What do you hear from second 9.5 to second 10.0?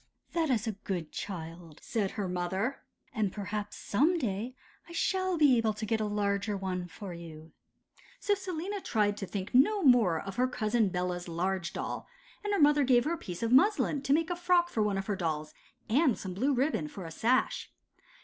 no